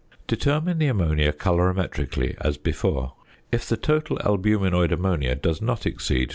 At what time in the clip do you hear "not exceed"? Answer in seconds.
5.61-6.29